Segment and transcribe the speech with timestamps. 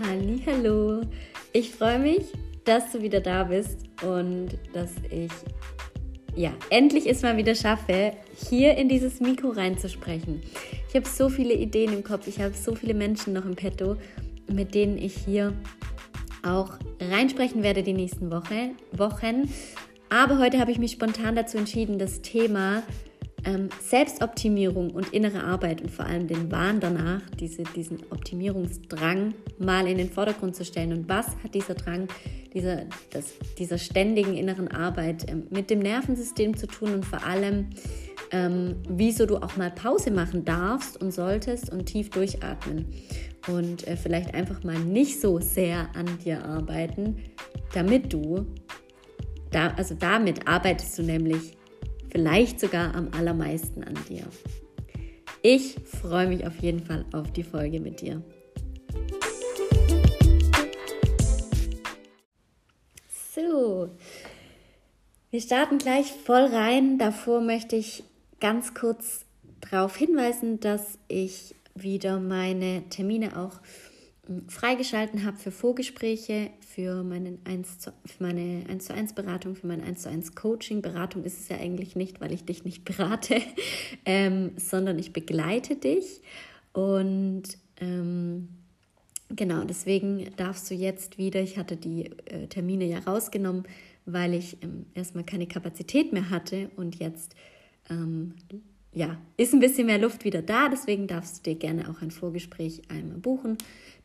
[0.00, 1.00] Hallo,
[1.52, 2.26] ich freue mich,
[2.64, 5.32] dass du wieder da bist und dass ich
[6.36, 8.12] ja endlich es mal wieder schaffe,
[8.48, 10.40] hier in dieses Mikro reinzusprechen.
[10.88, 13.96] Ich habe so viele Ideen im Kopf, ich habe so viele Menschen noch im Petto,
[14.46, 15.52] mit denen ich hier
[16.44, 19.52] auch reinsprechen werde die nächsten Woche, Wochen.
[20.10, 22.84] Aber heute habe ich mich spontan dazu entschieden, das Thema
[23.44, 29.86] ähm, Selbstoptimierung und innere Arbeit und vor allem den Wahn danach, diese, diesen Optimierungsdrang mal
[29.86, 30.92] in den Vordergrund zu stellen.
[30.92, 32.08] Und was hat dieser Drang,
[32.52, 37.68] dieser, das, dieser ständigen inneren Arbeit ähm, mit dem Nervensystem zu tun und vor allem,
[38.30, 42.86] ähm, wieso du auch mal Pause machen darfst und solltest und tief durchatmen
[43.46, 47.16] und äh, vielleicht einfach mal nicht so sehr an dir arbeiten,
[47.72, 48.46] damit du,
[49.50, 51.57] da, also damit arbeitest du nämlich
[52.10, 54.24] vielleicht sogar am allermeisten an dir.
[55.42, 58.22] Ich freue mich auf jeden Fall auf die Folge mit dir.
[63.34, 63.90] So,
[65.30, 66.98] wir starten gleich voll rein.
[66.98, 68.02] Davor möchte ich
[68.40, 69.24] ganz kurz
[69.60, 73.60] darauf hinweisen, dass ich wieder meine Termine auch
[74.48, 79.66] freigeschalten habe für Vorgespräche, für, meinen 1 zu, für meine 1 zu 1 Beratung, für
[79.66, 80.82] mein 1 zu 1 Coaching.
[80.82, 83.40] Beratung ist es ja eigentlich nicht, weil ich dich nicht berate,
[84.04, 86.20] ähm, sondern ich begleite dich.
[86.72, 87.44] Und
[87.80, 88.48] ähm,
[89.30, 93.64] genau, deswegen darfst du jetzt wieder, ich hatte die äh, Termine ja rausgenommen,
[94.04, 97.34] weil ich ähm, erstmal keine Kapazität mehr hatte und jetzt
[97.90, 98.34] ähm,
[98.98, 102.10] ja, ist ein bisschen mehr Luft wieder da, deswegen darfst du dir gerne auch ein
[102.10, 103.58] Vorgespräch einmal buchen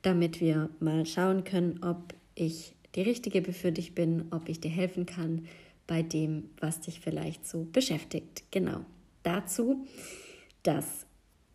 [0.04, 4.70] damit wir mal schauen können, ob ich die Richtige für dich bin, ob ich dir
[4.70, 5.48] helfen kann
[5.88, 8.44] bei dem, was dich vielleicht so beschäftigt.
[8.52, 8.86] Genau,
[9.24, 9.88] dazu
[10.62, 11.06] das.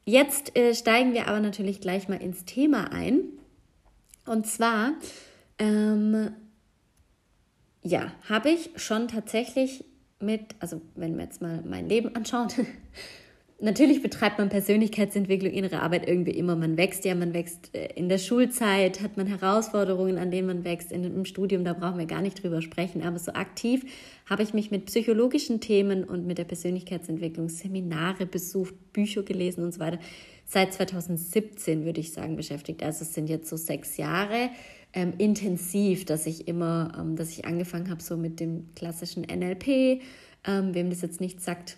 [0.04, 3.20] Jetzt äh, steigen wir aber natürlich gleich mal ins Thema ein.
[4.26, 4.94] Und zwar,
[5.58, 6.30] ähm,
[7.82, 9.84] ja, habe ich schon tatsächlich
[10.20, 12.48] mit, also wenn wir jetzt mal mein Leben anschauen,
[13.60, 16.54] Natürlich betreibt man Persönlichkeitsentwicklung, innere Arbeit irgendwie immer.
[16.54, 20.64] Man wächst ja, man wächst äh, in der Schulzeit, hat man Herausforderungen, an denen man
[20.64, 20.92] wächst.
[20.92, 23.02] In, Im Studium, da brauchen wir gar nicht drüber sprechen.
[23.02, 23.84] Aber so aktiv
[24.26, 29.74] habe ich mich mit psychologischen Themen und mit der Persönlichkeitsentwicklung Seminare besucht, Bücher gelesen und
[29.74, 29.98] so weiter.
[30.44, 32.84] Seit 2017 würde ich sagen beschäftigt.
[32.84, 34.50] Also es sind jetzt so sechs Jahre
[34.92, 40.00] ähm, intensiv, dass ich immer, ähm, dass ich angefangen habe so mit dem klassischen NLP.
[40.46, 41.76] Ähm, wem das jetzt nicht sagt,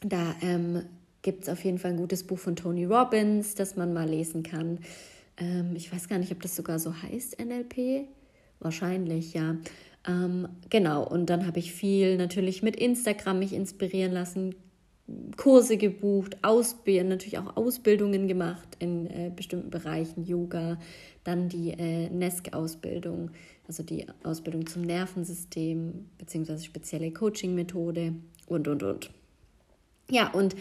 [0.00, 0.82] da ähm,
[1.22, 4.42] gibt es auf jeden Fall ein gutes Buch von Tony Robbins, das man mal lesen
[4.42, 4.78] kann.
[5.36, 8.06] Ähm, ich weiß gar nicht, ob das sogar so heißt, NLP.
[8.60, 9.56] Wahrscheinlich, ja.
[10.06, 14.54] Ähm, genau, und dann habe ich viel natürlich mit Instagram mich inspirieren lassen,
[15.36, 20.78] Kurse gebucht, Ausbild natürlich auch Ausbildungen gemacht in äh, bestimmten Bereichen, Yoga,
[21.24, 23.30] dann die äh, NESC-Ausbildung,
[23.66, 28.14] also die Ausbildung zum Nervensystem, beziehungsweise spezielle Coaching-Methode
[28.46, 29.10] und, und, und.
[30.10, 30.56] Ja, und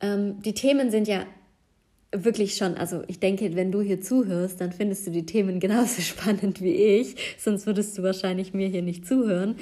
[0.00, 1.26] ähm, die Themen sind ja
[2.12, 6.00] wirklich schon, also ich denke, wenn du hier zuhörst, dann findest du die Themen genauso
[6.02, 9.56] spannend wie ich, sonst würdest du wahrscheinlich mir hier nicht zuhören.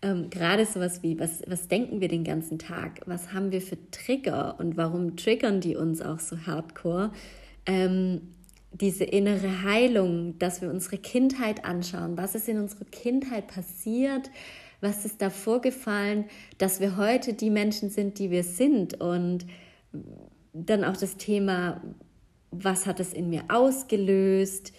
[0.00, 3.00] Ähm, Gerade sowas wie, was, was denken wir den ganzen Tag?
[3.06, 7.12] Was haben wir für Trigger und warum triggern die uns auch so hardcore?
[7.66, 8.22] Ähm,
[8.72, 14.30] diese innere Heilung, dass wir unsere Kindheit anschauen, was ist in unserer Kindheit passiert,
[14.82, 16.26] was ist da vorgefallen,
[16.58, 19.00] dass wir heute die Menschen sind, die wir sind.
[19.00, 19.46] Und
[20.52, 21.80] dann auch das Thema,
[22.50, 24.72] was hat es in mir ausgelöst?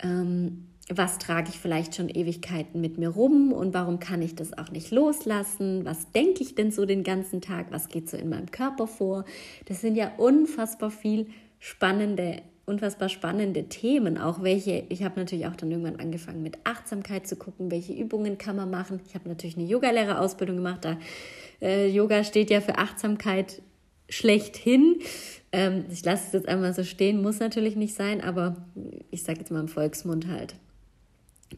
[0.00, 4.56] Ähm, was trage ich vielleicht schon Ewigkeiten mit mir rum und warum kann ich das
[4.56, 5.84] auch nicht loslassen?
[5.84, 7.68] Was denke ich denn so den ganzen Tag?
[7.70, 9.24] Was geht so in meinem Körper vor?
[9.64, 15.54] Das sind ja unfassbar viel spannende unfassbar spannende Themen, auch welche, ich habe natürlich auch
[15.54, 19.00] dann irgendwann angefangen mit Achtsamkeit zu gucken, welche Übungen kann man machen.
[19.06, 20.98] Ich habe natürlich eine Yogalehrerausbildung gemacht, da
[21.62, 23.62] äh, Yoga steht ja für Achtsamkeit
[24.08, 24.96] schlechthin.
[25.52, 28.56] Ähm, ich lasse es jetzt einmal so stehen, muss natürlich nicht sein, aber
[29.10, 30.56] ich sage jetzt mal im Volksmund halt.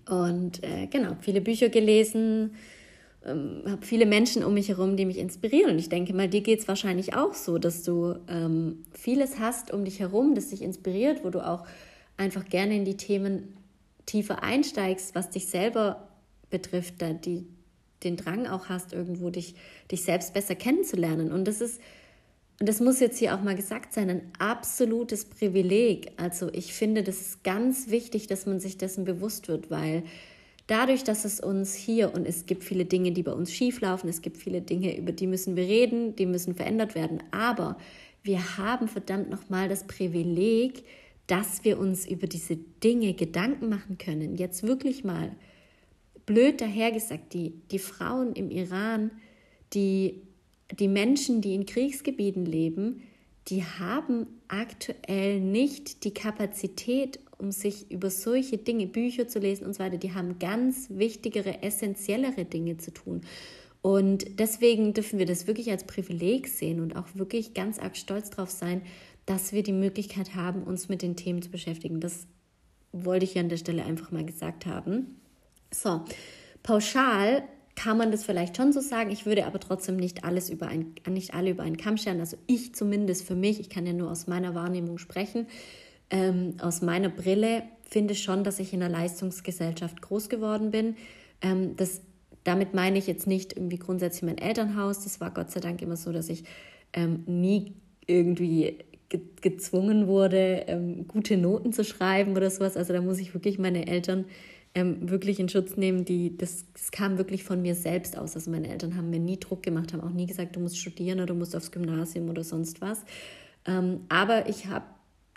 [0.08, 2.54] Und äh, genau, viele Bücher gelesen,
[3.24, 5.72] ähm, habe viele Menschen um mich herum, die mich inspirieren.
[5.72, 9.72] Und ich denke mal, dir geht es wahrscheinlich auch so, dass du ähm, vieles hast
[9.72, 11.66] um dich herum, das dich inspiriert, wo du auch
[12.16, 13.56] einfach gerne in die Themen
[14.06, 16.08] tiefer einsteigst, was dich selber
[16.50, 17.46] betrifft, da die,
[18.02, 19.54] den Drang auch hast, irgendwo dich,
[19.90, 21.30] dich selbst besser kennenzulernen.
[21.32, 21.80] Und das ist,
[22.60, 26.12] und das muss jetzt hier auch mal gesagt sein, ein absolutes Privileg.
[26.16, 30.02] Also ich finde, das ist ganz wichtig, dass man sich dessen bewusst wird, weil
[30.68, 34.08] dadurch, dass es uns hier und es gibt viele Dinge, die bei uns schief laufen,
[34.08, 37.76] es gibt viele Dinge, über die müssen wir reden, die müssen verändert werden, aber
[38.22, 40.84] wir haben verdammt nochmal das Privileg
[41.28, 44.34] dass wir uns über diese Dinge Gedanken machen können.
[44.34, 45.30] Jetzt wirklich mal
[46.26, 49.10] blöd dahergesagt, die, die Frauen im Iran,
[49.74, 50.22] die,
[50.72, 53.02] die Menschen, die in Kriegsgebieten leben,
[53.48, 59.74] die haben aktuell nicht die Kapazität, um sich über solche Dinge, Bücher zu lesen und
[59.74, 59.96] so weiter.
[59.96, 63.22] Die haben ganz wichtigere, essentiellere Dinge zu tun.
[63.80, 68.30] Und deswegen dürfen wir das wirklich als Privileg sehen und auch wirklich ganz arg stolz
[68.30, 68.82] darauf sein,
[69.24, 72.00] dass wir die Möglichkeit haben, uns mit den Themen zu beschäftigen.
[72.00, 72.26] Das
[72.92, 75.20] wollte ich hier an der Stelle einfach mal gesagt haben.
[75.70, 76.02] So,
[76.62, 77.44] pauschal
[77.76, 79.10] kann man das vielleicht schon so sagen.
[79.10, 82.18] Ich würde aber trotzdem nicht alles über ein, nicht alle über einen Kamm scheren.
[82.18, 85.46] Also ich zumindest für mich, ich kann ja nur aus meiner Wahrnehmung sprechen,
[86.10, 90.96] ähm, aus meiner Brille finde schon, dass ich in einer Leistungsgesellschaft groß geworden bin.
[91.40, 92.02] Ähm, das,
[92.44, 95.04] damit meine ich jetzt nicht irgendwie grundsätzlich mein Elternhaus.
[95.04, 96.44] Das war Gott sei Dank immer so, dass ich
[96.92, 97.74] ähm, nie
[98.06, 98.78] irgendwie
[99.08, 102.76] ge gezwungen wurde, ähm, gute Noten zu schreiben oder sowas.
[102.76, 104.26] Also da muss ich wirklich meine Eltern
[104.74, 106.04] ähm, wirklich in Schutz nehmen.
[106.04, 108.34] Die, das, das kam wirklich von mir selbst aus.
[108.34, 111.18] Also meine Eltern haben mir nie Druck gemacht, haben auch nie gesagt, du musst studieren
[111.18, 113.04] oder du musst aufs Gymnasium oder sonst was.
[113.66, 114.84] Ähm, aber ich habe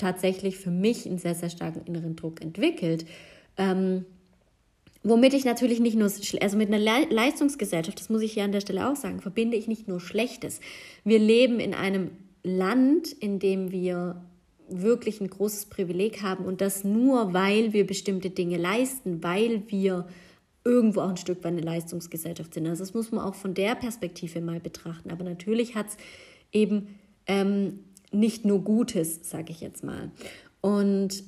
[0.02, 3.06] tatsächlich für mich einen sehr, sehr starken inneren Druck entwickelt.
[3.58, 4.06] Ähm,
[5.04, 6.12] womit ich natürlich nicht nur,
[6.42, 9.58] also mit einer Le Leistungsgesellschaft, das muss ich hier an der Stelle auch sagen, verbinde
[9.58, 10.60] ich nicht nur Schlechtes.
[11.04, 12.12] Wir leben in einem
[12.44, 14.22] Land, in dem wir
[14.68, 20.08] wirklich ein großes Privileg haben und das nur, weil wir bestimmte Dinge leisten, weil wir
[20.64, 22.68] irgendwo auch ein Stück weit eine Leistungsgesellschaft sind.
[22.68, 25.12] Also das muss man auch von der Perspektive mal betrachten.
[25.12, 25.98] Aber natürlich hat es
[26.52, 27.80] eben ähm,
[28.12, 30.12] nicht nur Gutes, sage ich jetzt mal.
[30.62, 31.24] Und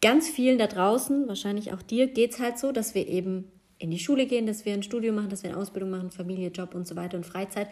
[0.00, 3.44] ganz vielen da draußen, wahrscheinlich auch dir, geht es halt so, dass wir eben
[3.78, 6.48] in die Schule gehen, dass wir ein Studium machen, dass wir eine Ausbildung machen, Familie,
[6.48, 7.68] Job und so weiter und Freizeit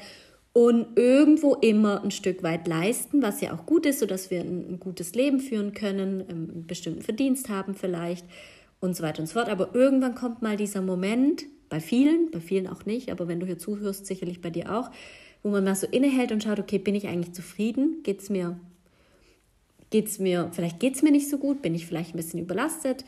[0.52, 4.80] und irgendwo immer ein Stück weit leisten, was ja auch gut ist, sodass wir ein,
[4.80, 8.26] gutes Leben führen können, ähm, einen bestimmten Verdienst haben vielleicht
[8.80, 9.48] und so weiter und so fort.
[9.48, 13.46] Aber irgendwann kommt mal dieser Moment, bei vielen, bei vielen auch nicht, aber wenn du
[13.46, 14.90] hier zuhörst, sicherlich bei dir auch,
[15.42, 18.02] wo man mal so innehält und schaut, okay, bin ich eigentlich zufrieden?
[18.02, 18.58] Geht es mir,
[19.90, 23.04] geht's mir, vielleicht geht es mir nicht so gut, bin ich vielleicht ein bisschen überlastet?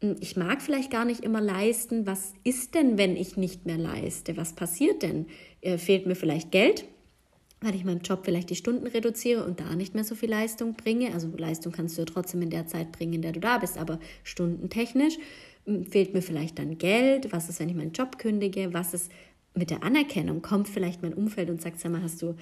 [0.00, 2.06] Hm, ich mag vielleicht gar nicht immer leisten.
[2.06, 4.36] Was ist denn, wenn ich nicht mehr leiste?
[4.36, 5.26] Was passiert denn?
[5.60, 6.84] Äh, fehlt mir vielleicht Geld,
[7.60, 10.74] weil ich meinem Job vielleicht die Stunden reduziere und da nicht mehr so viel Leistung
[10.74, 11.12] bringe?
[11.12, 13.76] Also Leistung kannst du ja trotzdem in der Zeit bringen, in der du da bist,
[13.76, 15.18] aber stundentechnisch
[15.88, 17.32] fehlt mir vielleicht dann Geld.
[17.32, 18.72] Was ist, wenn ich meinen Job kündige?
[18.72, 19.10] Was ist
[19.54, 20.42] mit der Anerkennung?
[20.42, 22.36] Kommt vielleicht mein Umfeld und sagt, sag mal, hast du,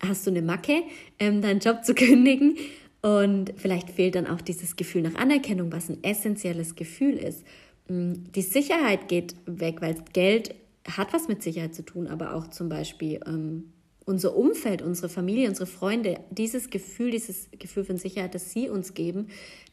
[0.00, 0.82] hast du eine Macke,
[1.18, 2.56] ähm, deinen Job zu kündigen?
[3.02, 7.44] Und vielleicht fehlt dann auch dieses Gefühl nach Anerkennung, was ein essentielles Gefühl ist.
[7.88, 10.54] Mm, die Sicherheit geht weg, weil Geld
[10.88, 13.72] hat was mit Sicherheit zu tun, aber auch zum Beispiel ähm,
[14.06, 18.94] unser Umfeld, unsere Familie, unsere Freunde, dieses Gefühl, dieses Gefühl von Sicherheit, das sie uns
[18.94, 19.28] geben,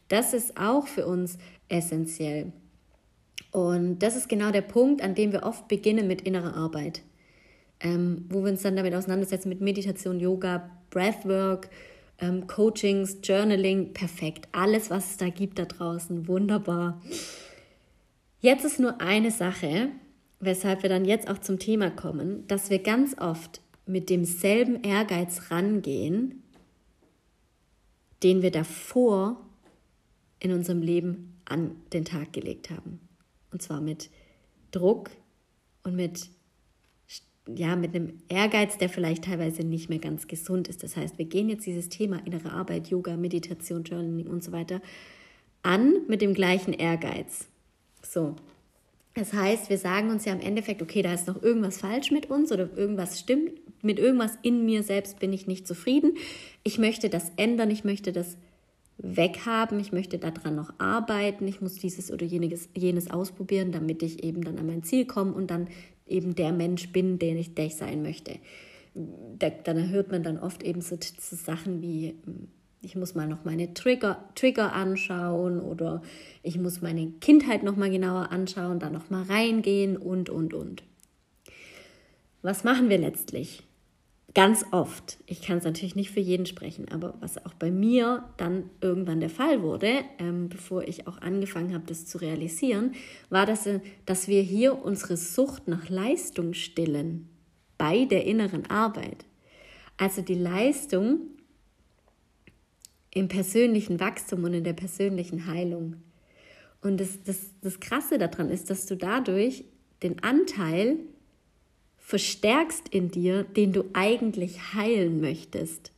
[0.08, 1.38] das ist auch für uns
[1.68, 2.52] essentiell.
[3.50, 7.02] Und das ist genau der Punkt, an dem wir oft beginnen mit innerer Arbeit,
[7.80, 11.68] ähm, wo wir uns dann damit auseinandersetzen mit Meditation, Yoga, Breathwork,
[12.18, 14.48] ähm, Coachings, Journaling, perfekt.
[14.52, 17.02] Alles, was es da gibt da draußen, wunderbar.
[18.40, 19.88] Jetzt ist nur eine Sache,
[20.40, 25.50] weshalb wir dann jetzt auch zum Thema kommen, dass wir ganz oft mit demselben Ehrgeiz
[25.50, 26.42] rangehen,
[28.22, 29.40] den wir davor
[30.38, 33.00] in unserem Leben an den Tag gelegt haben.
[33.52, 34.10] Und zwar mit
[34.70, 35.10] Druck
[35.84, 36.30] und mit
[37.48, 40.82] ja, mit einem Ehrgeiz, der vielleicht teilweise nicht mehr ganz gesund ist.
[40.82, 44.80] Das heißt, wir gehen jetzt dieses Thema innere Arbeit, Yoga, Meditation, Journaling und so weiter
[45.62, 47.48] an mit dem gleichen Ehrgeiz.
[48.02, 48.36] So.
[49.14, 52.30] Das heißt, wir sagen uns ja im Endeffekt, okay, da ist noch irgendwas falsch mit
[52.30, 56.16] uns oder irgendwas stimmt, mit irgendwas in mir selbst bin ich nicht zufrieden.
[56.62, 58.38] Ich möchte das ändern, ich möchte das
[58.98, 64.22] weghaben, ich möchte daran noch arbeiten, ich muss dieses oder jenes, jenes ausprobieren, damit ich
[64.22, 65.68] eben dann an mein Ziel komme und dann
[66.06, 68.38] eben der Mensch bin, den ich, der ich sein möchte.
[68.94, 72.48] Da, dann hört man dann oft eben so, so Sachen wie, hm,
[72.82, 76.02] ich muss mal noch meine Trigger, Trigger anschauen oder
[76.42, 80.82] ich muss meine Kindheit noch mal genauer anschauen, da noch mal reingehen und, und, und.
[82.42, 83.62] Was machen wir letztlich?
[84.34, 88.24] Ganz oft, ich kann es natürlich nicht für jeden sprechen, aber was auch bei mir
[88.38, 92.94] dann irgendwann der Fall wurde, ähm, bevor ich auch angefangen habe, das zu realisieren,
[93.28, 97.28] war, dass, äh, dass wir hier unsere Sucht nach Leistung stillen
[97.76, 99.26] bei der inneren Arbeit.
[99.98, 101.20] Also die Leistung
[103.10, 105.96] im persönlichen Wachstum und in der persönlichen Heilung.
[106.80, 109.64] Und das, das, das Krasse daran ist, dass du dadurch
[110.02, 110.96] den Anteil
[112.12, 115.92] verstärkst in dir, den du eigentlich heilen möchtest.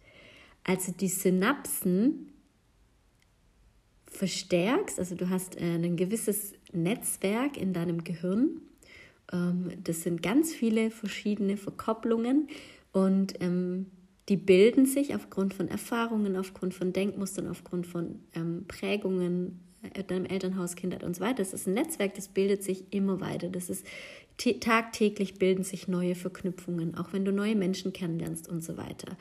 [0.63, 2.29] Also die Synapsen
[4.07, 8.61] verstärkst, also du hast äh, ein gewisses Netzwerk in deinem Gehirn.
[9.33, 12.47] Ähm, das sind ganz viele verschiedene Verkopplungen
[12.93, 13.87] und ähm,
[14.29, 19.65] die bilden sich aufgrund von Erfahrungen, aufgrund von Denkmustern, aufgrund von ähm, Prägungen,
[20.09, 21.37] deinem Elternhaus, Kindheit und so weiter.
[21.37, 23.49] Das ist ein Netzwerk, das bildet sich immer weiter.
[23.49, 23.87] Das ist
[24.61, 29.17] tagtäglich bilden sich neue Verknüpfungen, auch wenn du neue Menschen kennenlernst und so weiter.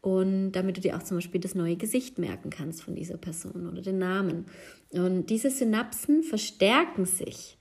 [0.00, 3.68] Und damit du dir auch zum Beispiel das neue Gesicht merken kannst von dieser Person
[3.68, 4.46] oder den Namen.
[4.90, 7.58] Und diese Synapsen verstärken sich,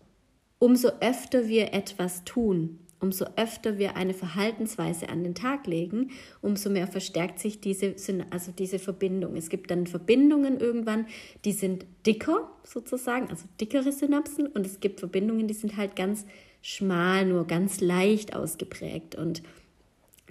[0.59, 6.11] umso öfter wir etwas tun umso öfter wir eine Verhaltensweise an den Tag legen,
[6.41, 7.95] umso mehr verstärkt sich diese,
[8.29, 9.35] also diese Verbindung.
[9.35, 11.05] Es gibt dann Verbindungen irgendwann,
[11.45, 16.25] die sind dicker sozusagen, also dickere Synapsen und es gibt Verbindungen, die sind halt ganz
[16.61, 19.43] schmal, nur ganz leicht ausgeprägt und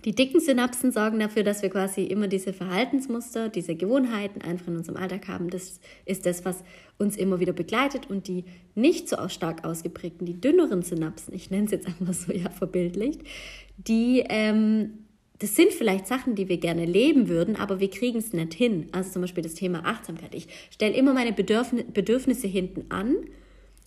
[0.06, 4.76] die dicken Synapsen sorgen dafür, dass wir quasi immer diese Verhaltensmuster, diese Gewohnheiten einfach in
[4.76, 5.50] unserem Alltag haben.
[5.50, 6.62] Das ist das, was
[6.96, 8.08] uns immer wieder begleitet.
[8.08, 8.44] Und die
[8.76, 13.22] nicht so stark ausgeprägten, die dünneren Synapsen, ich nenne es jetzt einfach so ja verbildlicht,
[13.78, 14.98] die, ähm,
[15.40, 18.86] das sind vielleicht Sachen, die wir gerne leben würden, aber wir kriegen es nicht hin.
[18.92, 20.36] Also zum Beispiel das Thema Achtsamkeit.
[20.36, 23.16] Ich stelle immer meine Bedürfn Bedürfnisse hinten an.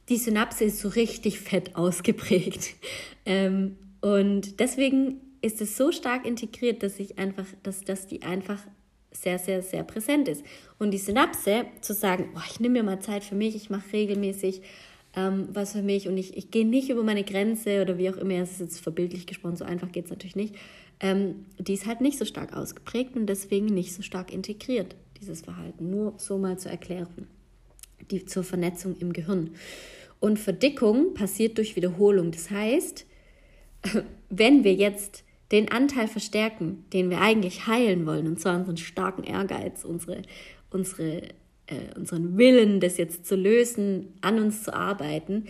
[0.10, 2.76] Die Synapse ist so richtig fett ausgeprägt.
[3.26, 8.60] Ähm, und deswegen ist es so stark integriert, dass ich einfach, dass, dass die einfach
[9.12, 10.43] sehr, sehr, sehr präsent ist.
[10.77, 13.93] Und die Synapse zu sagen, oh, ich nehme mir mal Zeit für mich, ich mache
[13.93, 14.62] regelmäßig
[15.15, 18.17] ähm, was für mich und ich, ich gehe nicht über meine Grenze oder wie auch
[18.17, 20.55] immer, es ist jetzt verbildlich gesprochen, so einfach geht es natürlich nicht,
[21.00, 25.41] ähm, die ist halt nicht so stark ausgeprägt und deswegen nicht so stark integriert, dieses
[25.41, 25.89] Verhalten.
[25.89, 27.27] Nur so mal zur Erklärung,
[28.12, 29.51] die zur Vernetzung im Gehirn.
[30.19, 32.31] Und Verdickung passiert durch Wiederholung.
[32.31, 33.05] Das heißt,
[34.29, 39.24] wenn wir jetzt den Anteil verstärken, den wir eigentlich heilen wollen, und zwar unseren starken
[39.24, 40.22] Ehrgeiz, unsere,
[40.70, 41.22] unsere,
[41.68, 45.46] äh, unseren Willen, das jetzt zu lösen, an uns zu arbeiten,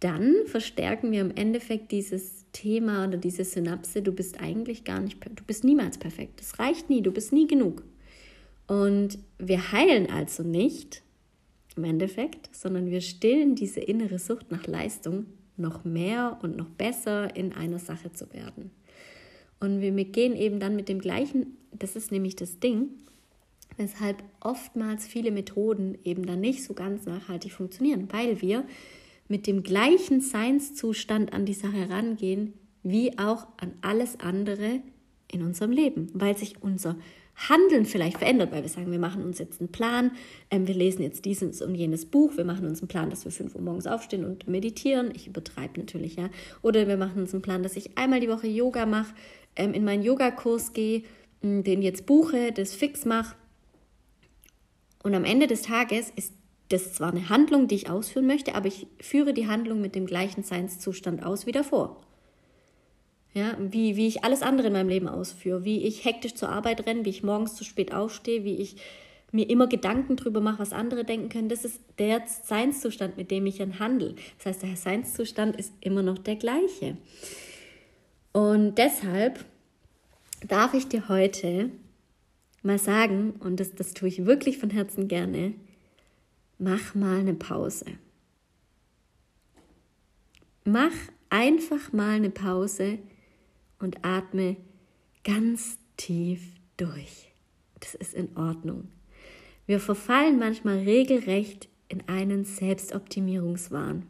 [0.00, 5.24] dann verstärken wir im Endeffekt dieses Thema oder diese Synapse, du bist eigentlich gar nicht,
[5.24, 6.40] du bist niemals perfekt.
[6.40, 7.84] Das reicht nie, du bist nie genug.
[8.66, 11.02] Und wir heilen also nicht
[11.76, 17.34] im Endeffekt, sondern wir stillen diese innere Sucht nach Leistung, noch mehr und noch besser
[17.36, 18.70] in einer Sache zu werden.
[19.62, 22.88] Und wir gehen eben dann mit dem gleichen, das ist nämlich das Ding,
[23.76, 28.64] weshalb oftmals viele Methoden eben dann nicht so ganz nachhaltig funktionieren, weil wir
[29.28, 34.80] mit dem gleichen Seinszustand an die Sache herangehen, wie auch an alles andere
[35.30, 36.96] in unserem Leben, weil sich unser
[37.34, 40.10] Handeln vielleicht verändert, weil wir sagen, wir machen uns jetzt einen Plan,
[40.50, 43.32] ähm, wir lesen jetzt dieses und jenes Buch, wir machen uns einen Plan, dass wir
[43.32, 45.12] 5 Uhr morgens aufstehen und meditieren.
[45.14, 46.28] Ich übertreibe natürlich, ja.
[46.60, 49.14] Oder wir machen uns einen Plan, dass ich einmal die Woche Yoga mache,
[49.56, 51.02] ähm, in meinen Yogakurs gehe,
[51.42, 53.34] den jetzt buche, das fix mache.
[55.02, 56.32] Und am Ende des Tages ist
[56.68, 60.06] das zwar eine Handlung, die ich ausführen möchte, aber ich führe die Handlung mit dem
[60.06, 62.00] gleichen Seinszustand aus wie davor.
[63.34, 66.86] Ja, wie, wie ich alles andere in meinem Leben ausführe, wie ich hektisch zur Arbeit
[66.86, 68.76] renne, wie ich morgens zu spät aufstehe, wie ich
[69.32, 71.48] mir immer Gedanken darüber mache, was andere denken können.
[71.48, 74.14] Das ist der Seinszustand, mit dem ich dann handle.
[74.36, 76.98] Das heißt, der Seinszustand ist immer noch der gleiche.
[78.32, 79.44] Und deshalb
[80.46, 81.70] darf ich dir heute
[82.62, 85.54] mal sagen, und das, das tue ich wirklich von Herzen gerne,
[86.58, 87.86] mach mal eine Pause.
[90.64, 90.92] Mach
[91.28, 92.98] einfach mal eine Pause
[93.78, 94.56] und atme
[95.24, 96.40] ganz tief
[96.76, 97.32] durch.
[97.80, 98.88] Das ist in Ordnung.
[99.66, 104.06] Wir verfallen manchmal regelrecht in einen Selbstoptimierungswahn.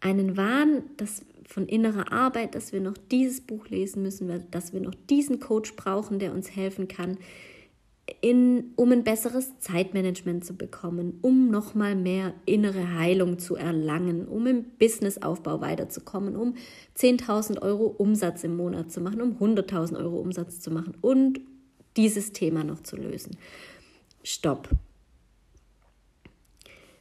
[0.00, 4.80] Einen Wahn, dass von innerer Arbeit, dass wir noch dieses Buch lesen müssen, dass wir
[4.80, 7.18] noch diesen Coach brauchen, der uns helfen kann,
[8.20, 14.46] in, um ein besseres Zeitmanagement zu bekommen, um nochmal mehr innere Heilung zu erlangen, um
[14.46, 16.54] im Businessaufbau weiterzukommen, um
[16.96, 21.40] 10.000 Euro Umsatz im Monat zu machen, um 100.000 Euro Umsatz zu machen und
[21.96, 23.36] dieses Thema noch zu lösen.
[24.22, 24.68] Stopp.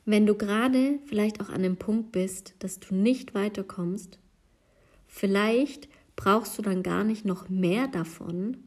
[0.06, 4.20] Wenn du gerade vielleicht auch an dem Punkt bist, dass du nicht weiterkommst,
[5.16, 8.58] vielleicht brauchst du dann gar nicht noch mehr davon,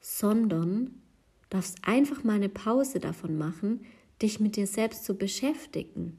[0.00, 0.94] sondern
[1.50, 3.84] darfst einfach mal eine Pause davon machen,
[4.22, 6.16] dich mit dir selbst zu beschäftigen.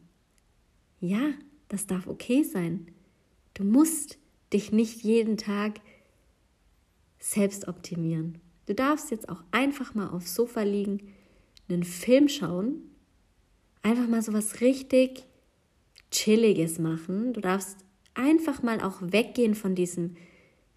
[1.00, 1.32] Ja,
[1.70, 2.88] das darf okay sein.
[3.54, 4.18] Du musst
[4.52, 5.80] dich nicht jeden Tag
[7.18, 8.40] selbst optimieren.
[8.66, 11.14] Du darfst jetzt auch einfach mal aufs Sofa liegen,
[11.70, 12.82] einen Film schauen,
[13.84, 15.24] einfach mal so was richtig
[16.12, 17.32] Chilliges machen.
[17.32, 17.78] Du darfst
[18.14, 20.16] einfach mal auch weggehen von diesem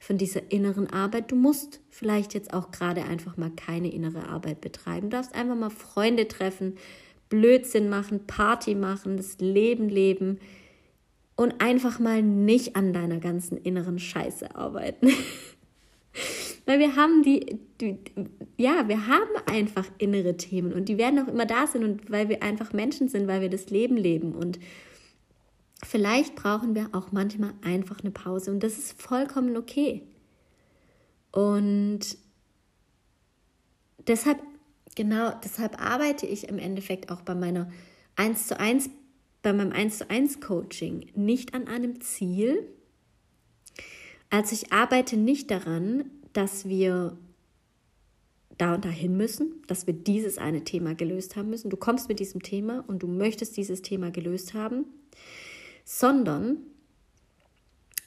[0.04, 1.30] von dieser inneren Arbeit.
[1.30, 5.08] Du musst vielleicht jetzt auch gerade einfach mal keine innere Arbeit betreiben.
[5.08, 6.76] Du darfst einfach mal Freunde treffen,
[7.30, 10.38] Blödsinn machen, Party machen, das Leben leben
[11.36, 15.08] und einfach mal nicht an deiner ganzen inneren Scheiße arbeiten.
[16.66, 17.98] Weil wir haben die, die,
[18.56, 22.30] ja, wir haben einfach innere Themen und die werden auch immer da sein und weil
[22.30, 24.58] wir einfach Menschen sind, weil wir das Leben leben und
[25.82, 30.02] vielleicht brauchen wir auch manchmal einfach eine Pause und das ist vollkommen okay.
[31.32, 32.16] Und
[34.06, 34.40] deshalb,
[34.94, 37.70] genau, deshalb arbeite ich im Endeffekt auch bei meiner
[38.16, 38.90] 1 zu 1,
[39.42, 42.68] bei meinem 1 zu 1 Coaching nicht an einem Ziel.
[44.30, 47.16] Also ich arbeite nicht daran, dass wir
[48.58, 51.70] da und dahin müssen, dass wir dieses eine Thema gelöst haben müssen.
[51.70, 54.86] Du kommst mit diesem Thema und du möchtest dieses Thema gelöst haben,
[55.84, 56.58] sondern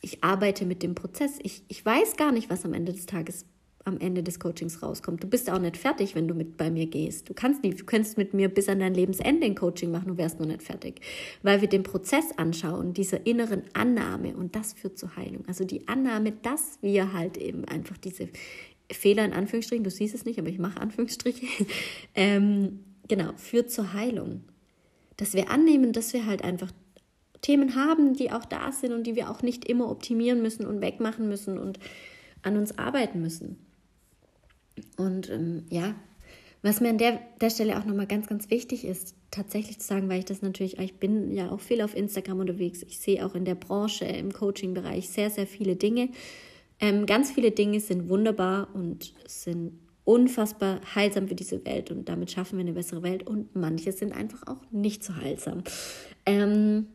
[0.02, 1.40] ich arbeite mit dem Prozess.
[1.42, 3.46] Ich, ich weiß gar nicht, was am Ende des Tages
[3.88, 5.24] am Ende des Coachings rauskommt.
[5.24, 7.30] Du bist auch nicht fertig, wenn du mit bei mir gehst.
[7.30, 10.18] Du kannst nicht, du kannst mit mir bis an dein Lebensende ein Coaching machen, du
[10.18, 11.00] wärst noch nicht fertig.
[11.42, 15.46] Weil wir den Prozess anschauen, dieser inneren Annahme und das führt zur Heilung.
[15.48, 18.28] Also die Annahme, dass wir halt eben einfach diese
[18.92, 21.46] Fehler in Anführungsstrichen, du siehst es nicht, aber ich mache Anführungsstriche,
[22.14, 24.44] ähm, genau, führt zur Heilung.
[25.16, 26.72] Dass wir annehmen, dass wir halt einfach
[27.42, 30.82] Themen haben, die auch da sind und die wir auch nicht immer optimieren müssen und
[30.82, 31.80] wegmachen müssen und
[32.44, 33.58] an uns arbeiten müssen.
[34.98, 35.96] Und ähm, ja,
[36.62, 40.10] was mir an der, der Stelle auch nochmal ganz, ganz wichtig ist, tatsächlich zu sagen,
[40.10, 43.36] weil ich das natürlich, ich bin ja auch viel auf Instagram unterwegs, ich sehe auch
[43.36, 46.10] in der Branche, im Coaching-Bereich sehr, sehr viele Dinge.
[46.80, 52.32] Ähm, ganz viele Dinge sind wunderbar und sind unfassbar heilsam für diese Welt und damit
[52.32, 55.64] schaffen wir eine bessere Welt und manche sind einfach auch nicht so heilsam.
[56.26, 56.88] Ähm,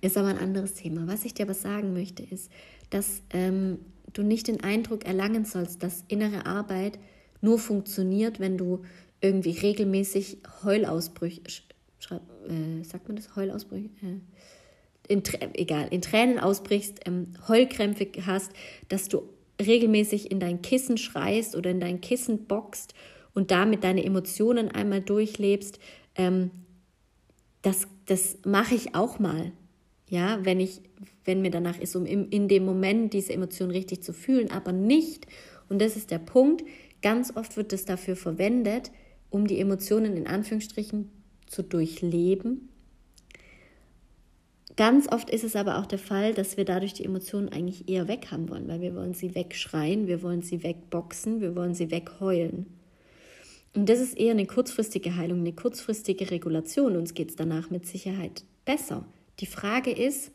[0.00, 1.06] ist aber ein anderes Thema.
[1.06, 2.50] Was ich dir aber sagen möchte, ist,
[2.90, 3.78] dass ähm,
[4.12, 6.98] du nicht den Eindruck erlangen sollst, dass innere Arbeit
[7.40, 8.82] nur funktioniert, wenn du
[9.20, 13.90] irgendwie regelmäßig Heulausbrüche, äh, sagt man das, Heulausbrüche?
[14.02, 15.22] Äh, in,
[15.54, 18.52] egal, in Tränen ausbrichst, ähm, Heulkrämpfe hast,
[18.88, 19.22] dass du
[19.60, 22.94] regelmäßig in dein Kissen schreist oder in dein Kissen boxt
[23.34, 25.78] und damit deine Emotionen einmal durchlebst.
[26.14, 26.50] Ähm,
[27.62, 29.52] das das mache ich auch mal.
[30.08, 30.80] Ja, wenn ich,
[31.24, 34.72] wenn mir danach ist, um in, in dem Moment diese Emotion richtig zu fühlen, aber
[34.72, 35.26] nicht,
[35.68, 36.64] und das ist der Punkt,
[37.02, 38.90] ganz oft wird es dafür verwendet,
[39.30, 41.10] um die Emotionen in Anführungsstrichen
[41.46, 42.68] zu durchleben.
[44.76, 48.06] Ganz oft ist es aber auch der Fall, dass wir dadurch die Emotionen eigentlich eher
[48.06, 51.90] weg haben wollen, weil wir wollen sie wegschreien, wir wollen sie wegboxen, wir wollen sie
[51.90, 52.66] wegheulen.
[53.74, 56.96] Und das ist eher eine kurzfristige Heilung, eine kurzfristige Regulation.
[56.96, 59.04] Uns geht es danach mit Sicherheit besser.
[59.40, 60.32] Die Frage ist,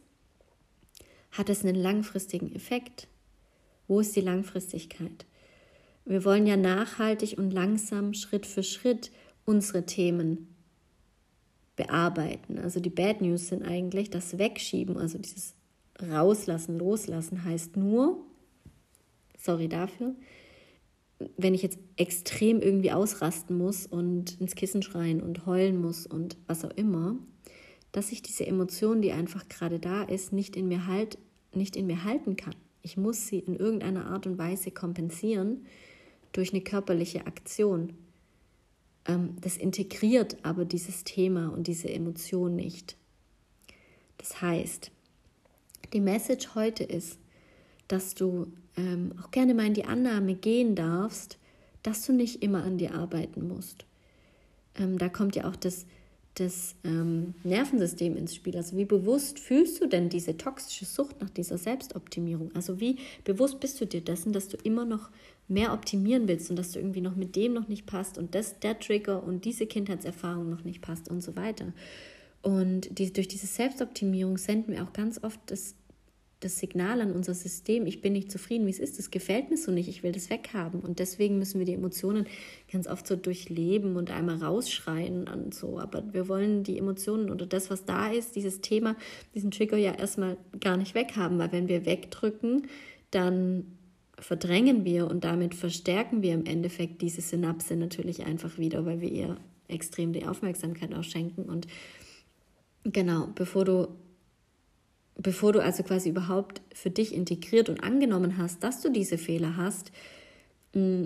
[1.31, 3.07] hat es einen langfristigen Effekt?
[3.87, 5.25] Wo ist die Langfristigkeit?
[6.05, 9.11] Wir wollen ja nachhaltig und langsam Schritt für Schritt
[9.45, 10.53] unsere Themen
[11.75, 12.59] bearbeiten.
[12.59, 15.55] Also die Bad News sind eigentlich das Wegschieben, also dieses
[16.01, 18.23] Rauslassen, Loslassen heißt nur,
[19.37, 20.15] sorry dafür,
[21.37, 26.37] wenn ich jetzt extrem irgendwie ausrasten muss und ins Kissen schreien und heulen muss und
[26.47, 27.15] was auch immer,
[27.93, 31.17] dass ich diese Emotion, die einfach gerade da ist, nicht in mir halt,
[31.53, 32.55] nicht in mir halten kann.
[32.81, 35.65] Ich muss sie in irgendeiner Art und Weise kompensieren
[36.33, 37.93] durch eine körperliche Aktion.
[39.05, 42.97] Ähm, das integriert aber dieses Thema und diese Emotion nicht.
[44.17, 44.91] Das heißt,
[45.93, 47.19] die Message heute ist,
[47.87, 51.37] dass du ähm, auch gerne mal in die Annahme gehen darfst,
[51.83, 53.85] dass du nicht immer an dir arbeiten musst.
[54.75, 55.85] Ähm, da kommt ja auch das
[56.35, 58.57] das ähm, Nervensystem ins Spiel.
[58.57, 62.51] Also wie bewusst fühlst du denn diese toxische Sucht nach dieser Selbstoptimierung?
[62.55, 65.09] Also wie bewusst bist du dir dessen, dass du immer noch
[65.47, 68.59] mehr optimieren willst und dass du irgendwie noch mit dem noch nicht passt und das,
[68.59, 71.73] der Trigger und diese Kindheitserfahrung noch nicht passt und so weiter.
[72.41, 75.75] Und die, durch diese Selbstoptimierung senden wir auch ganz oft das
[76.43, 79.57] das Signal an unser System, ich bin nicht zufrieden, wie es ist, das gefällt mir
[79.57, 80.79] so nicht, ich will das weghaben.
[80.79, 82.27] Und deswegen müssen wir die Emotionen
[82.71, 85.79] ganz oft so durchleben und einmal rausschreien und so.
[85.79, 88.95] Aber wir wollen die Emotionen oder das, was da ist, dieses Thema,
[89.33, 92.67] diesen Trigger ja erstmal gar nicht weghaben, weil wenn wir wegdrücken,
[93.11, 93.65] dann
[94.19, 99.11] verdrängen wir und damit verstärken wir im Endeffekt diese Synapse natürlich einfach wieder, weil wir
[99.11, 101.43] ihr extrem die Aufmerksamkeit auch schenken.
[101.43, 101.67] Und
[102.83, 103.87] genau, bevor du
[105.15, 109.57] bevor du also quasi überhaupt für dich integriert und angenommen hast, dass du diese Fehler
[109.57, 109.91] hast,
[110.73, 111.05] mm,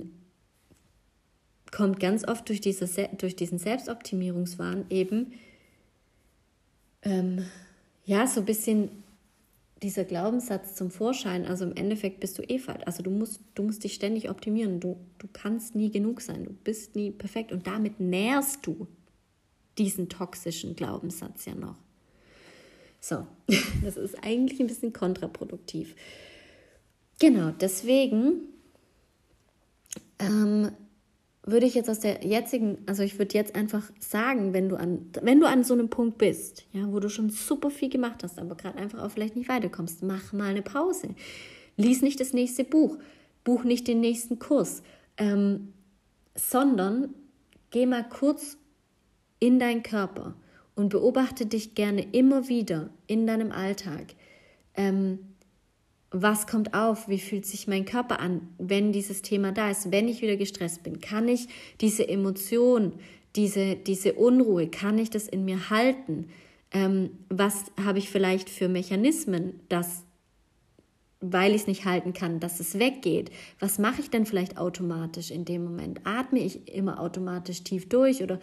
[1.71, 5.33] kommt ganz oft durch, diese, durch diesen Selbstoptimierungswahn eben
[7.03, 7.45] ähm,
[8.05, 8.89] ja so ein bisschen
[9.83, 11.45] dieser Glaubenssatz zum Vorschein.
[11.45, 12.83] Also im Endeffekt bist du eh falsch.
[12.85, 14.79] Also du musst, du musst dich ständig optimieren.
[14.79, 16.45] Du, du kannst nie genug sein.
[16.45, 18.87] Du bist nie perfekt und damit nährst du
[19.77, 21.75] diesen toxischen Glaubenssatz ja noch.
[23.07, 23.25] So,
[23.83, 25.95] das ist eigentlich ein bisschen kontraproduktiv.
[27.19, 28.41] Genau, deswegen
[30.19, 30.71] ähm,
[31.43, 35.09] würde ich jetzt aus der jetzigen, also ich würde jetzt einfach sagen, wenn du an,
[35.21, 38.39] wenn du an so einem Punkt bist, ja, wo du schon super viel gemacht hast,
[38.39, 41.15] aber gerade einfach auch vielleicht nicht weiterkommst, mach mal eine Pause.
[41.77, 42.97] Lies nicht das nächste Buch,
[43.45, 44.83] buch nicht den nächsten Kurs,
[45.15, 45.71] ähm,
[46.35, 47.13] sondern
[47.69, 48.57] geh mal kurz
[49.39, 50.35] in deinen Körper
[50.77, 54.13] und beobachte dich gerne immer wieder in deinem Alltag.
[54.75, 55.19] Ähm,
[56.11, 60.07] was kommt auf, wie fühlt sich mein Körper an, wenn dieses Thema da ist, wenn
[60.07, 61.47] ich wieder gestresst bin, kann ich
[61.81, 62.93] diese Emotion,
[63.35, 66.29] diese, diese Unruhe, kann ich das in mir halten?
[66.71, 70.03] Ähm, was habe ich vielleicht für Mechanismen, dass,
[71.21, 73.31] weil ich es nicht halten kann, dass es weggeht?
[73.59, 76.01] Was mache ich denn vielleicht automatisch in dem Moment?
[76.05, 78.39] Atme ich immer automatisch tief durch oder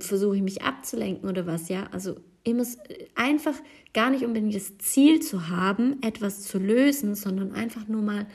[0.00, 1.68] versuche ich mich abzulenken oder was?
[1.68, 2.64] Ja, also immer
[3.14, 3.54] einfach
[3.92, 8.26] gar nicht unbedingt das Ziel zu haben, etwas zu lösen, sondern einfach nur mal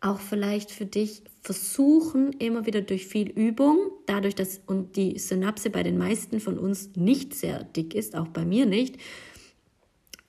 [0.00, 5.70] auch vielleicht für dich versuchen, immer wieder durch viel Übung, dadurch, dass und die Synapse
[5.70, 8.96] bei den meisten von uns nicht sehr dick ist, auch bei mir nicht,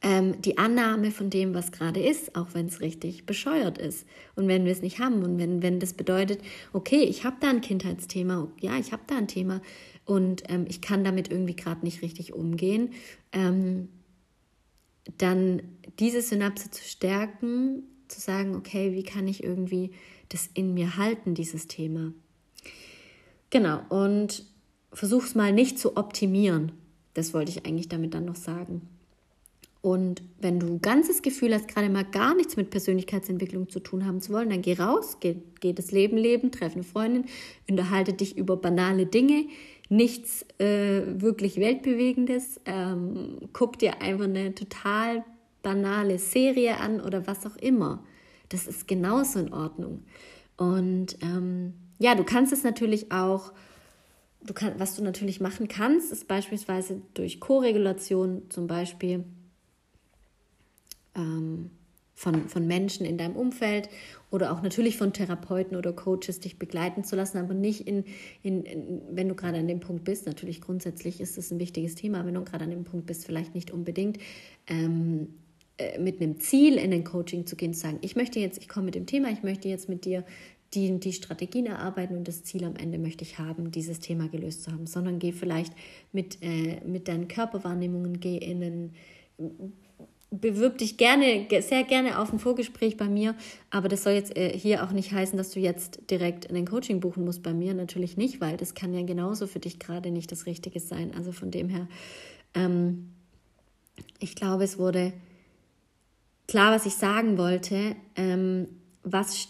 [0.02, 4.08] ähm, die Annahme von dem, was gerade ist, auch wenn es richtig bescheuert ist.
[4.36, 6.40] Und wenn wir es nicht haben und wenn, wenn das bedeutet,
[6.72, 9.62] okay, ich habe da ein Kindheitsthema, ja, ich habe da ein Thema,
[10.10, 12.94] und ähm, ich kann damit irgendwie gerade nicht richtig umgehen,
[13.32, 13.90] ähm,
[15.20, 15.62] dann
[16.00, 19.92] diese Synapse zu stärken, zu sagen, okay, wie kann ich irgendwie
[20.30, 22.12] das in mir halten, dieses Thema.
[23.52, 24.48] Genau, und
[24.92, 26.72] versuch's mal nicht zu optimieren.
[27.14, 28.82] Das wollte ich eigentlich damit dann noch sagen.
[29.82, 34.22] Und wenn du ganzes Gefühl hast, gerade mal gar nichts mit Persönlichkeitsentwicklung zu tun haben
[34.22, 37.26] zu wollen, dann geh raus, geh, geh das Leben leben, treff eine Freundin,
[37.70, 39.46] unterhalte dich über banale Dinge,
[39.90, 42.62] nichts äh, wirklich Weltbewegendes.
[42.66, 45.24] Ähm, guck dir einfach eine total
[45.62, 48.04] banale Serie an oder was auch immer.
[48.50, 50.04] Das ist genauso in Ordnung.
[50.58, 53.52] Und ähm, ja, du kannst es natürlich auch,
[54.44, 59.26] du kann, was du natürlich machen kannst, ist beispielsweise durch Koregulation zum Beispiel
[61.16, 61.72] ähm,
[62.20, 63.88] von, von Menschen in deinem Umfeld
[64.30, 68.04] oder auch natürlich von Therapeuten oder Coaches dich begleiten zu lassen, aber nicht in,
[68.44, 70.26] in, in wenn du gerade an dem Punkt bist.
[70.26, 73.56] Natürlich grundsätzlich ist es ein wichtiges Thema, wenn du gerade an dem Punkt bist, vielleicht
[73.56, 74.18] nicht unbedingt.
[74.68, 75.30] Ähm,
[75.78, 78.68] äh, mit einem Ziel in den Coaching zu gehen, zu sagen, ich möchte jetzt, ich
[78.68, 80.26] komme mit dem Thema, ich möchte jetzt mit dir
[80.74, 84.64] die, die Strategien erarbeiten und das Ziel am Ende möchte ich haben, dieses Thema gelöst
[84.64, 85.72] zu haben, sondern geh vielleicht
[86.12, 88.94] mit, äh, mit deinen Körperwahrnehmungen, geh in einen
[90.32, 93.36] bewirb dich gerne, sehr gerne auf ein Vorgespräch bei mir,
[93.72, 97.00] aber das soll jetzt äh, hier auch nicht heißen, dass du jetzt direkt ein Coaching
[97.00, 100.32] buchen musst bei mir, natürlich nicht, weil das kann ja genauso für dich gerade nicht
[100.32, 101.14] das Richtige sein.
[101.18, 101.88] Also von dem her,
[102.54, 103.10] ähm,
[104.20, 105.14] ich glaube, es wurde
[106.48, 107.96] klar, was ich sagen wollte.
[108.16, 108.68] Ähm,
[109.04, 109.48] was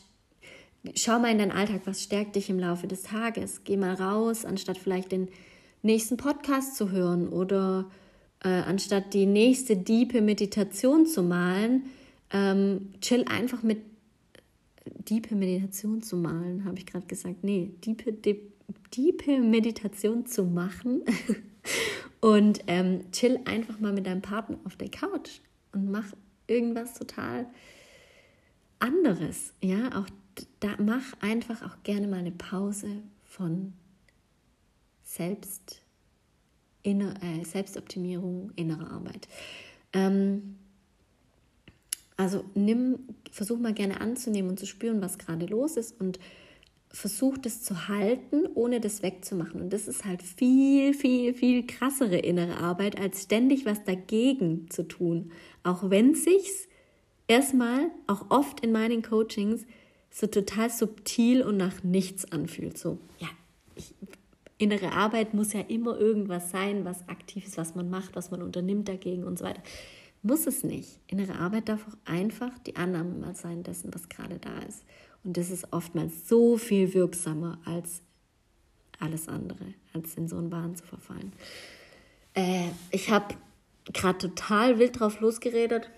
[0.96, 3.64] schau mal in deinen Alltag, was stärkt dich im Laufe des Tages?
[3.64, 5.28] Geh mal raus, anstatt vielleicht den
[5.82, 7.90] nächsten Podcast zu hören oder
[8.44, 11.86] äh, anstatt die nächste diepe Meditation zu malen,
[12.32, 13.80] ähm, chill einfach mit
[15.10, 17.44] diepe Meditation zu malen, habe ich gerade gesagt.
[17.44, 18.14] Nee, diepe,
[18.94, 21.04] diepe Meditation zu machen
[22.22, 25.42] und ähm, chill einfach mal mit deinem Partner auf der Couch
[25.74, 26.06] und mach
[26.48, 27.48] irgendwas total
[28.80, 29.54] anderes.
[29.62, 30.08] Ja, auch
[30.60, 32.88] da mach einfach auch gerne mal eine Pause
[33.24, 33.74] von
[35.04, 35.82] Selbst
[36.92, 39.28] inner, äh, Selbstoptimierung, innere Arbeit.
[39.94, 40.56] Ähm,
[42.18, 43.00] also nimm,
[43.32, 46.20] versuch mal gerne anzunehmen und zu spüren, was gerade los ist und
[46.92, 49.62] versuch das zu halten, ohne das wegzumachen.
[49.62, 54.84] Und das ist halt viel, viel, viel krassere innere Arbeit, als ständig was dagegen zu
[54.84, 55.32] tun.
[55.64, 56.68] Auch wenn sich's
[57.28, 59.66] erstmal, auch oft in meinen Coachings,
[60.12, 62.78] so total subtil und nach nichts anfühlt.
[62.78, 63.30] So, ja,
[64.60, 68.44] innere Arbeit muss ja immer irgendwas sein, was aktiv ist, was man macht, was man
[68.44, 69.64] unternimmt dagegen und so weiter.
[70.22, 71.00] Muss es nicht.
[71.08, 74.84] Innere Arbeit darf auch einfach die Annahme mal sein dessen, was gerade da ist.
[75.24, 78.02] Und das ist oftmals so viel wirksamer als
[79.00, 81.32] alles andere, als in so einen Wahn zu verfallen.
[82.34, 83.36] Äh, ich habe
[83.94, 85.90] gerade total wild drauf losgeredet.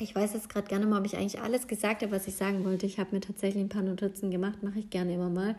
[0.00, 2.64] Ich weiß jetzt gerade gerne mal, ob ich eigentlich alles gesagt habe, was ich sagen
[2.64, 2.86] wollte.
[2.86, 5.56] Ich habe mir tatsächlich ein paar Notizen gemacht, mache ich gerne immer mal.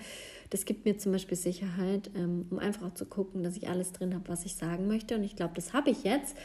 [0.49, 3.91] Das gibt mir zum Beispiel Sicherheit, ähm, um einfach auch zu gucken, dass ich alles
[3.91, 5.15] drin habe, was ich sagen möchte.
[5.15, 6.37] Und ich glaube, das habe ich jetzt.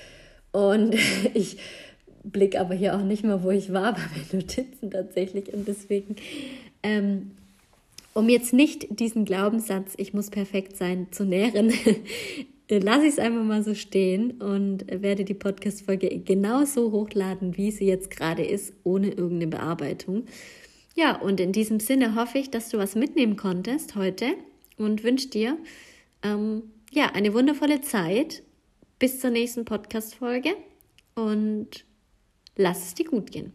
[0.50, 0.96] Und
[1.35, 1.59] ich
[2.24, 5.54] blicke aber hier auch nicht mehr, wo ich war bei meinen Notizen tatsächlich.
[5.54, 6.16] Und deswegen,
[6.83, 7.30] ähm,
[8.12, 11.72] um jetzt nicht diesen Glaubenssatz, ich muss perfekt sein, zu nähren,
[12.68, 17.87] lasse ich es einfach mal so stehen und werde die Podcast-Folge genauso hochladen, wie sie
[17.87, 20.24] jetzt gerade ist, ohne irgendeine Bearbeitung.
[20.94, 24.35] Ja, und in diesem Sinne hoffe ich, dass du was mitnehmen konntest heute
[24.79, 25.59] und wünsche dir
[26.22, 28.42] ähm, ja eine wundervolle Zeit.
[28.98, 30.55] Bis zur nächsten Podcast-Folge
[31.16, 31.85] und
[32.57, 33.53] lass es dir gut gehen.